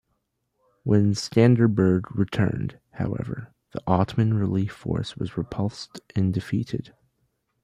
When 0.81 1.13
Skanderbeg 1.13 2.05
returned, 2.15 2.79
however, 2.93 3.53
the 3.71 3.83
Ottoman 3.85 4.33
relief 4.33 4.71
force 4.73 5.15
was 5.15 5.37
repulsed 5.37 5.99
and 6.15 6.33
defeated. 6.33 6.95